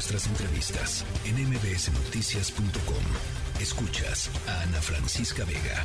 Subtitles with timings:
[0.00, 3.04] nuestras entrevistas en mbsnoticias.com.
[3.60, 5.84] Escuchas a Ana Francisca Vega.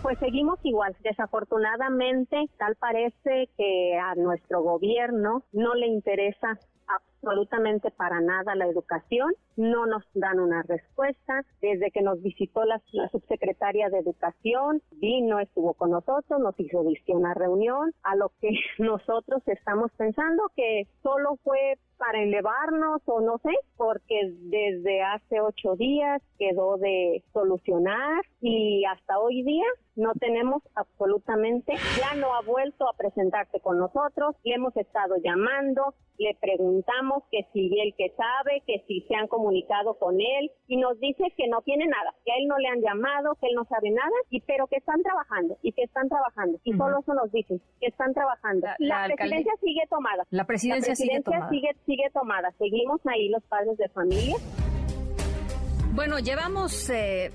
[0.00, 0.96] Pues seguimos igual.
[1.04, 6.58] Desafortunadamente, tal parece que a nuestro gobierno no le interesa
[6.88, 11.44] absolutamente para nada la educación, no nos dan una respuesta.
[11.60, 12.80] Desde que nos visitó la,
[13.10, 19.42] subsecretaria de Educación, vino, estuvo con nosotros, nos hizo una reunión, a lo que nosotros
[19.46, 26.20] estamos pensando que solo fue para elevarnos o no sé, porque desde hace ocho días
[26.36, 32.96] quedó de solucionar y hasta hoy día no tenemos absolutamente, ya no ha vuelto a
[32.96, 38.82] presentarse con nosotros, le hemos estado llamando, le preguntamos que si él que sabe, que
[38.88, 39.41] si se han comunicado
[39.98, 42.80] con él y nos dice que no tiene nada, que a él no le han
[42.80, 46.58] llamado, que él no sabe nada, y pero que están trabajando y que están trabajando
[46.64, 48.66] y solo eso nos dicen que están trabajando.
[48.78, 50.24] La, presidencia sigue tomada.
[50.30, 51.48] La presidencia, sigue tomada.
[51.50, 52.50] Sigue, tomada.
[52.58, 54.36] Seguimos ahí los padres de familia.
[55.94, 57.30] Bueno, llevamos eh,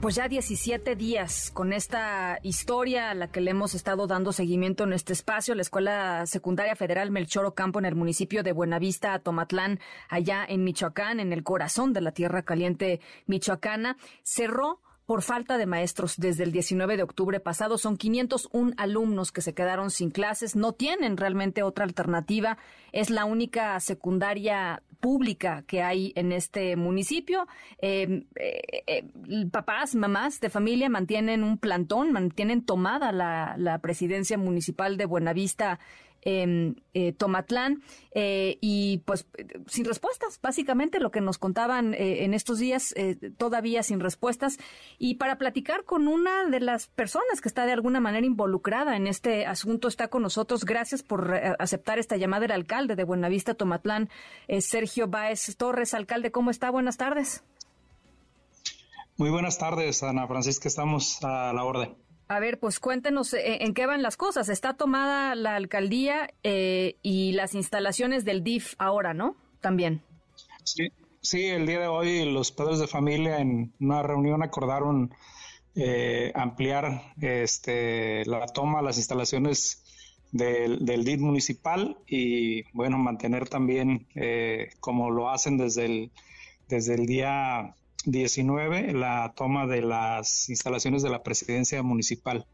[0.00, 4.84] pues ya 17 días con esta historia a la que le hemos estado dando seguimiento
[4.84, 5.54] en este espacio.
[5.54, 11.20] La Escuela Secundaria Federal Melchor Ocampo en el municipio de Buenavista, Tomatlán, allá en Michoacán,
[11.20, 16.52] en el corazón de la tierra caliente michoacana, cerró por falta de maestros desde el
[16.52, 17.78] 19 de octubre pasado.
[17.78, 22.58] Son 501 alumnos que se quedaron sin clases, no tienen realmente otra alternativa.
[22.92, 27.46] Es la única secundaria pública que hay en este municipio.
[27.80, 29.04] Em, eh, eh,
[29.50, 35.80] papás, mamás de familia mantienen un plantón, mantienen tomada la, la presidencia municipal de Buenavista
[36.22, 39.26] eh, Tomatlán eh, y pues
[39.66, 44.58] sin respuestas, básicamente lo que nos contaban eh, en estos días, eh, todavía sin respuestas.
[44.98, 49.06] Y para platicar con una de las personas que está de alguna manera involucrada en
[49.06, 50.64] este asunto, está con nosotros.
[50.64, 54.08] Gracias por aceptar esta llamada el alcalde de Buenavista Tomatlán,
[54.60, 55.94] Sergio Báez Torres.
[55.94, 56.70] Alcalde, ¿cómo está?
[56.70, 57.44] Buenas tardes.
[59.16, 60.68] Muy buenas tardes, Ana Francisca.
[60.68, 62.07] Estamos a la orden.
[62.28, 64.50] A ver, pues cuéntenos eh, en qué van las cosas.
[64.50, 69.34] Está tomada la alcaldía eh, y las instalaciones del DIF ahora, ¿no?
[69.62, 70.02] También.
[70.62, 75.14] Sí, sí, el día de hoy los padres de familia en una reunión acordaron
[75.74, 79.82] eh, ampliar este, la toma, las instalaciones
[80.30, 84.06] del, del DIF municipal y, bueno, mantener también,
[84.80, 86.12] como lo hacen desde el,
[86.68, 92.46] desde el día 19 la toma de las instalaciones de la presidencia municipal.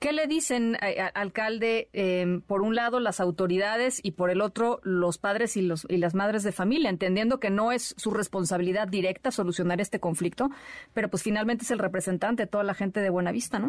[0.00, 0.78] ¿Qué le dicen,
[1.12, 5.86] alcalde, em, por un lado las autoridades y por el otro los padres y, los,
[5.90, 10.48] y las madres de familia, entendiendo que no es su responsabilidad directa solucionar este conflicto,
[10.94, 13.68] pero pues finalmente es el representante de toda la gente de Buenavista, ¿no?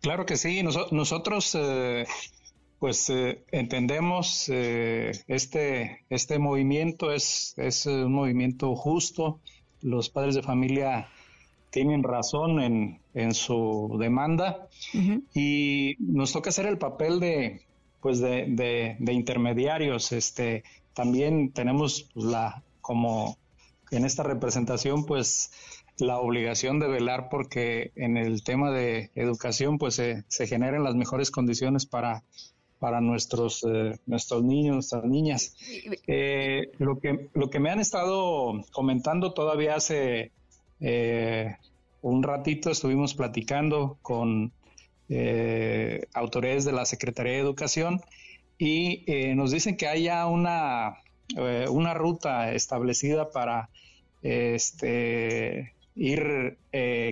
[0.00, 2.06] Claro que sí, nosotros eh,
[2.84, 9.40] pues eh, entendemos eh, este, este movimiento es, es un movimiento justo.
[9.80, 11.08] Los padres de familia
[11.70, 14.68] tienen razón en, en su demanda
[15.32, 17.62] y nos toca hacer el papel de
[18.02, 20.12] pues de, de, intermediarios.
[20.12, 20.62] Este
[20.92, 23.38] también tenemos la como
[23.92, 25.52] en esta representación pues
[25.96, 30.96] la obligación de velar porque en el tema de educación pues se, se generen las
[30.96, 32.24] mejores condiciones para
[32.78, 35.56] para nuestros, eh, nuestros niños, nuestras niñas.
[36.06, 40.32] Eh, lo, que, lo que me han estado comentando todavía hace
[40.80, 41.56] eh,
[42.02, 44.52] un ratito estuvimos platicando con
[46.14, 48.00] autoridades de la Secretaría de Educación
[48.58, 49.04] y
[49.36, 50.96] nos dicen que haya una,
[51.70, 53.68] una ruta establecida para
[54.22, 56.58] este, ir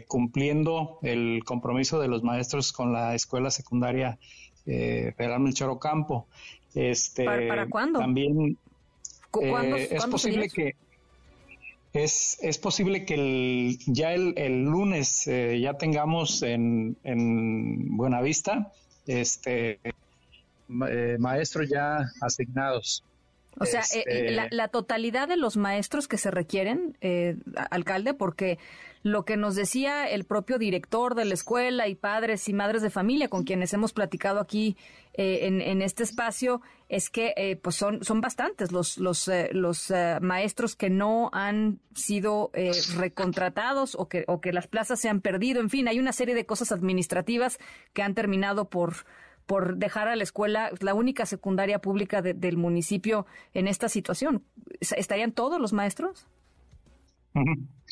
[0.08, 4.18] cumpliendo el compromiso de los maestros con la escuela secundaria
[4.66, 6.26] eh, Federal Melchor Ocampo.
[6.74, 7.98] Este, ¿Para, cuándo?
[8.00, 8.56] También
[9.40, 10.74] eh, es posible que
[11.92, 18.72] es, es posible que el, ya el, el lunes eh, ya tengamos en, en Buenavista
[19.06, 19.78] este,
[20.88, 23.04] eh, maestros ya asignados.
[23.58, 26.96] O sea, este la, la, totalidad de los maestros que se requieren,
[27.70, 28.58] alcalde, porque
[29.02, 32.90] lo que nos decía el propio director de la escuela y padres y madres de
[32.90, 34.76] familia con quienes hemos platicado aquí
[35.14, 39.92] eh, en, este espacio es que eh, pues son, son bastantes los, los, eh, los
[40.20, 42.50] maestros que no han sido
[42.96, 45.60] recontratados o que, o que las plazas se han perdido.
[45.60, 47.58] En fin, hay una serie de cosas administrativas
[47.92, 49.04] que han terminado por
[49.46, 54.42] por dejar a la escuela, la única secundaria pública del municipio en esta situación.
[54.80, 56.26] ¿Estarían todos los maestros?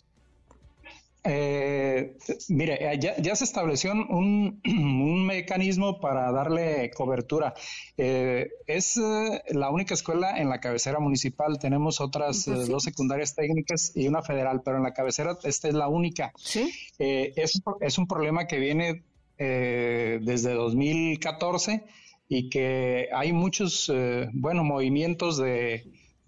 [1.22, 2.16] Eh,
[2.48, 7.54] mire, ya, se estableció un, mecanismo para darle cobertura.
[7.96, 11.58] Eh, es eh, la única escuela en la cabecera municipal.
[11.58, 15.74] Tenemos otras pues dos secundarias técnicas y una federal, pero en la cabecera esta es
[15.74, 16.32] la única.
[16.36, 16.72] ¿Sí?
[16.98, 19.02] Es, es, un problema que viene
[19.40, 21.84] desde 2014
[22.28, 23.90] y que hay muchos,
[24.32, 25.38] bueno, movimientos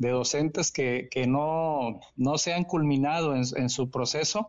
[0.02, 4.48] de docentes que, no, no, se han culminado en, su proceso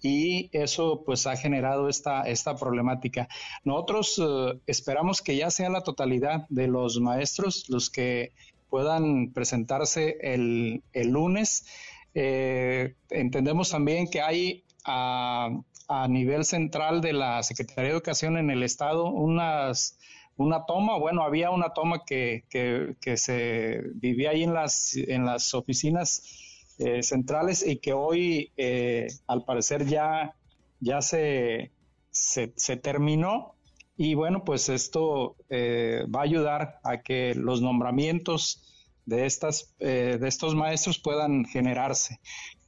[0.00, 3.28] y eso pues ha generado esta, esta problemática.
[3.64, 8.32] Nosotros eh, esperamos que ya sea la totalidad de los maestros los que
[8.68, 11.66] puedan presentarse el, lunes.
[12.14, 15.50] Eh, entendemos también que hay a,
[15.88, 19.98] a nivel central de la Secretaría de Educación en el Estado unas
[20.36, 25.54] una toma, bueno, había una toma que, que, se vivía ahí en las, en las
[25.54, 30.34] oficinas eh, centrales y que hoy eh, al parecer ya,
[30.80, 31.70] ya se,
[32.10, 33.54] se, terminó
[33.96, 38.60] y bueno, pues esto eh, va a ayudar a que los nombramientos
[39.06, 42.18] de, estas, de estos maestros puedan generarse.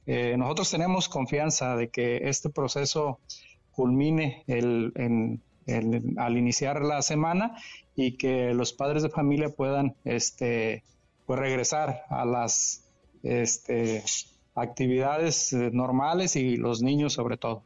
[0.07, 3.19] Nosotros tenemos confianza de que este proceso
[3.71, 5.41] culmine el, en,
[6.17, 7.57] al iniciar la semana
[7.95, 10.83] y que los padres de familia puedan este
[11.25, 12.85] pues regresar a las
[13.21, 14.03] este,
[14.55, 17.63] actividades eh, normales y los niños sobre todo.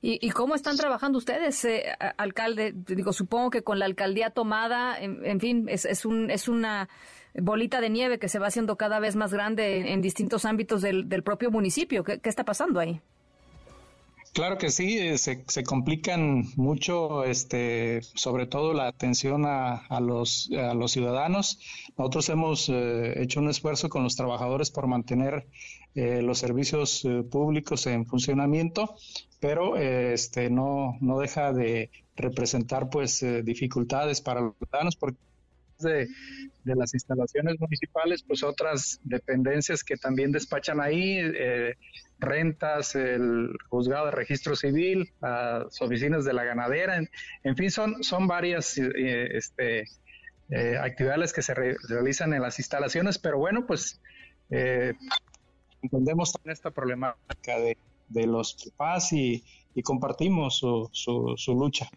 [0.00, 1.84] ¿Y, cómo están trabajando ustedes, eh,
[2.16, 2.72] alcalde?
[2.74, 6.88] Digo, supongo que con la alcaldía tomada, en, fin, es, es, un, es una
[7.40, 11.08] bolita de nieve que se va haciendo cada vez más grande en, distintos ámbitos del,
[11.08, 12.04] del propio municipio.
[12.04, 13.00] ¿Qué, ¿Qué, está pasando ahí?
[14.36, 19.98] Claro que sí, eh, se, se, complican mucho, este, sobre todo la atención a, a,
[19.98, 21.58] los, a los ciudadanos.
[21.96, 25.46] Nosotros hemos eh, hecho un esfuerzo con los trabajadores por mantener
[25.94, 28.94] eh, los servicios públicos en funcionamiento,
[29.40, 35.18] pero este, no, no deja de representar pues dificultades para los ciudadanos porque
[35.78, 36.08] de,
[36.64, 41.74] las instalaciones municipales, pues otras dependencias que también despachan ahí, eh,
[42.18, 46.98] rentas, el juzgado de registro civil, las oficinas de la ganadera,
[47.42, 49.84] en, fin, son, son varias eh, este,
[50.50, 54.00] eh, actividades que se realizan en las instalaciones, pero bueno, pues
[55.82, 57.76] entendemos también esta problemática de,
[58.26, 59.44] los papás y,
[59.74, 60.88] y compartimos su,
[61.36, 61.88] su lucha.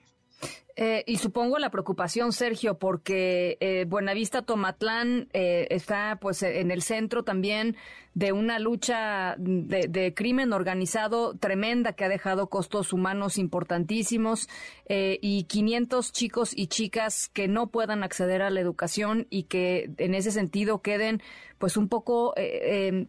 [0.82, 6.84] Eh, y supongo la preocupación, Sergio, porque eh, Buenavista Tomatlán eh, está pues en el
[6.84, 7.76] centro también
[8.14, 14.50] de una lucha de, crimen organizado tremenda que ha dejado costos humanos importantísimos
[14.88, 19.92] eh, y 500 chicos y chicas que no puedan acceder a la educación y que
[19.98, 21.22] en ese sentido queden
[21.60, 23.08] pues un poco eh, em,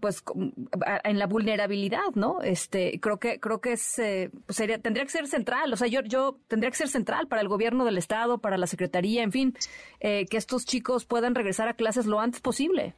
[0.00, 0.22] pues
[1.04, 2.40] en la vulnerabilidad, ¿no?
[2.40, 5.88] Este creo que creo que es eh, pues, sería tendría que ser central, o sea
[5.88, 9.32] yo yo tendría que ser central para el gobierno del estado, para la secretaría, en
[9.32, 9.54] fin,
[10.00, 12.94] que estos chicos puedan regresar a clases lo antes posible.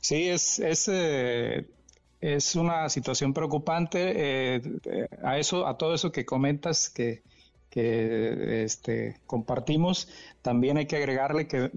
[0.00, 1.66] Sí, es, es, eh,
[2.20, 4.54] es una situación preocupante.
[4.56, 4.62] Eh,
[5.22, 7.22] a eso, a todo eso que comentas que,
[7.68, 10.08] que este, compartimos,
[10.42, 11.70] también hay que agregarle que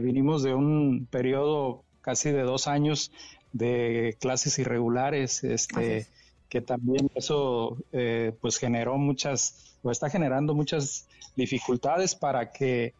[0.00, 3.10] vinimos de un periodo casi de dos años
[3.52, 6.06] de clases irregulares, este,
[6.48, 12.94] que también eso eh, pues generó muchas, está generando muchas dificultades para que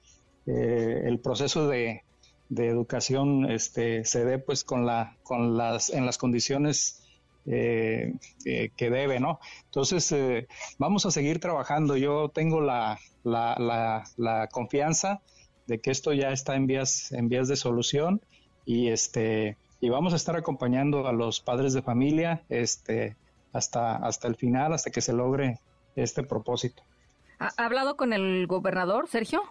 [0.46, 2.02] el proceso de,
[2.48, 7.03] de educación este, se dé pues con la con las en las condiciones
[7.46, 8.14] eh,
[8.44, 10.46] eh, que debe no entonces eh,
[10.79, 11.96] vamos a seguir trabajando.
[11.96, 15.20] Yo tengo la, la, la, confianza
[15.67, 18.20] de que esto ya está en vías en vías de solución
[18.64, 23.17] y este y vamos a estar acompañando a los padres de familia este
[23.53, 25.58] hasta hasta el final hasta que se logre
[25.96, 26.82] este propósito
[27.39, 29.43] ha hablado con el gobernador Sergio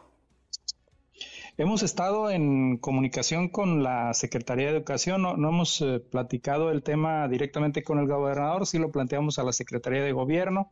[1.56, 7.28] Hemos estado en comunicación con la Secretaría de Educación, no, hemos eh, platicado el tema
[7.28, 10.72] directamente con el gobernador, sí lo planteamos a la Secretaría de Gobierno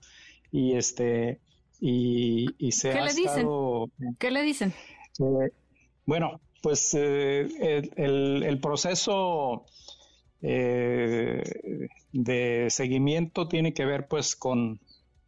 [0.51, 1.40] y este
[1.80, 3.48] y, se ¿Qué le dicen?
[4.18, 4.74] ¿Qué le dicen?
[5.20, 5.51] Eh,
[6.06, 7.48] bueno, pues eh,
[7.96, 9.66] el, el, proceso
[10.42, 11.38] de
[12.70, 14.80] seguimiento tiene que ver pues con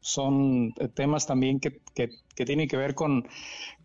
[0.04, 2.10] son temas también que, que,
[2.46, 3.26] tienen que ver con,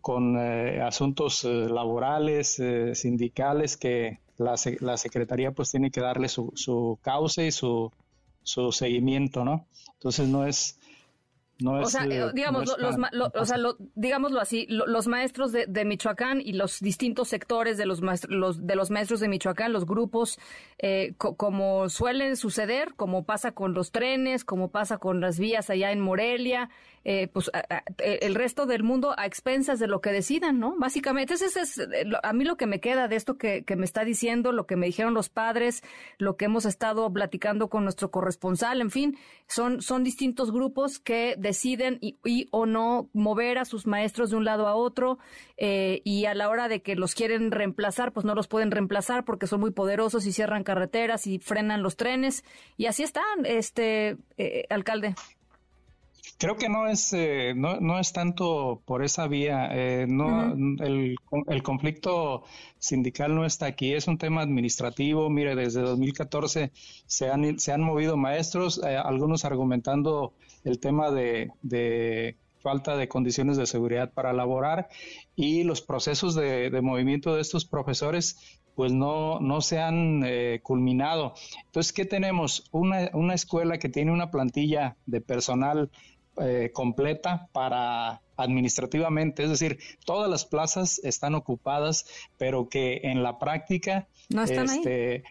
[0.01, 6.27] con eh, asuntos eh, laborales, eh, sindicales, que la, la, Secretaría pues tiene que darle
[6.27, 7.91] su, su cauce y su,
[8.43, 9.65] su seguimiento, ¿no?
[9.93, 10.77] Entonces no es,
[11.65, 13.57] o sea, eh, digamos, los, o sea,
[13.95, 18.91] digámoslo así, los maestros de, Michoacán y los distintos sectores de los, maestros, de los
[18.91, 20.39] maestros de Michoacán, los grupos,
[20.77, 25.91] eh, como suelen suceder, como pasa con los trenes, como pasa con las vías allá
[25.91, 26.69] en Morelia,
[27.05, 27.49] eh, pues
[27.97, 30.75] el resto del mundo a expensas de lo que decidan, ¿no?
[30.77, 31.81] Básicamente, ese es
[32.23, 34.75] a mí lo que me queda de esto que, que me está diciendo, lo que
[34.75, 35.81] me dijeron los padres,
[36.17, 41.35] lo que hemos estado platicando con nuestro corresponsal, en fin, son, son distintos grupos que
[41.49, 45.17] deciden y, o no mover a sus maestros de un lado a otro
[45.57, 49.25] eh, y a la hora de que los quieren reemplazar, pues no los pueden reemplazar
[49.25, 52.43] porque son muy poderosos y cierran carreteras y frenan los trenes
[52.77, 55.15] y así están, este eh, alcalde.
[56.39, 59.67] Creo que no es, eh, no, no, es tanto por esa vía.
[59.73, 61.17] Eh, no, el,
[61.47, 62.43] el, conflicto
[62.77, 65.29] sindical no está aquí, es un tema administrativo.
[65.29, 66.71] Mire, desde 2014
[67.05, 73.09] se han, se han movido maestros, eh, algunos argumentando el tema de, de, falta de
[73.09, 74.87] condiciones de seguridad para laborar
[75.35, 80.23] y los procesos de, de movimiento de estos profesores pues no, no se han
[80.63, 81.33] culminado.
[81.65, 82.63] Entonces, ¿qué tenemos?
[82.71, 85.91] Una, una escuela que tiene una plantilla de personal
[86.41, 92.05] eh, completa para administrativamente, es decir, todas las plazas están ocupadas,
[92.37, 94.77] pero que en la práctica no están ahí.
[94.77, 95.23] Este,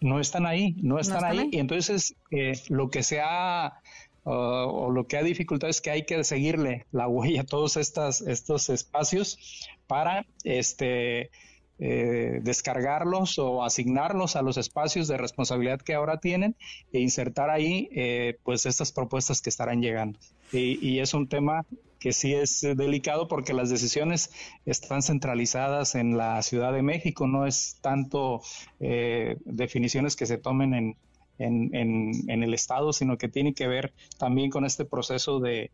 [0.00, 1.48] no están ahí, no están, ahí.
[1.52, 3.80] Y entonces eh, lo que se ha
[4.24, 8.20] o lo que ha dificultado es que hay que seguirle la huella a todos estas,
[8.20, 11.30] estos espacios para este
[11.84, 16.54] eh, descargarlos o asignarlos a los espacios de responsabilidad que ahora tienen
[16.92, 20.16] e insertar ahí eh, pues estas propuestas que estarán llegando.
[20.52, 21.66] Y, es un tema
[21.98, 24.30] que sí es delicado porque las decisiones
[24.64, 28.42] están centralizadas en la Ciudad de México, no es tanto
[28.78, 30.96] eh, definiciones que se tomen en,
[31.38, 35.72] en, el Estado, sino que tiene que ver también con este proceso de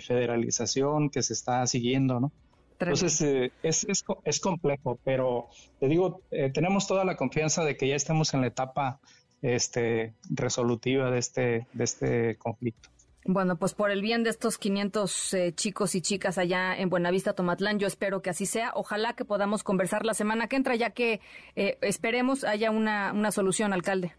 [0.00, 2.32] federalización que se está siguiendo, ¿no?
[2.78, 3.86] Entonces, eh, es,
[4.24, 5.48] es, complejo, pero
[5.80, 9.00] te digo, eh, tenemos toda la confianza de que ya estamos en la etapa
[9.42, 12.90] este, resolutiva de este, de este conflicto.
[13.24, 17.32] Bueno, pues por el bien de estos 500 eh, chicos y chicas allá en Buenavista,
[17.32, 18.72] Tomatlán, yo espero que así sea.
[18.74, 21.20] Ojalá que podamos conversar la semana que entra, ya que
[21.54, 24.12] esperemos haya una, una solución, alcalde.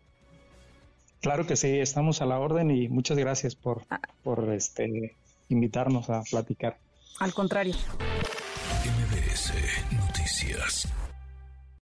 [1.22, 4.00] Claro que sí, estamos a la orden y muchas gracias por, ah.
[4.24, 5.16] por este,
[5.50, 6.78] invitarnos a platicar.
[7.20, 7.76] Al contrario.
[9.92, 10.88] Noticias.